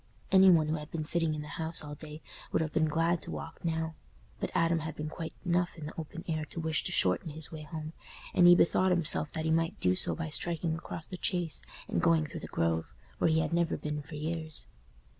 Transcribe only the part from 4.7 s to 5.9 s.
had been quite enough in